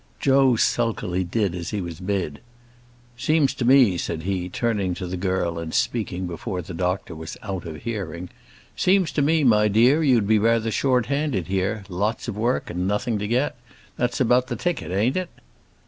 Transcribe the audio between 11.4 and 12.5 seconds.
here; lots of